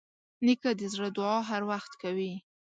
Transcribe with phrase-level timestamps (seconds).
[0.45, 2.33] نیکه د زړه دعا هر وخت کوي.